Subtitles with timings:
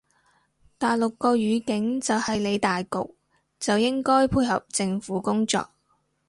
[0.79, 2.89] 大陸個語境就係理大局
[3.59, 5.69] 就應該配合政府工作